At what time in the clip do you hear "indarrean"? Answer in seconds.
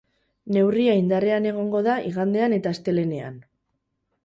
0.99-1.45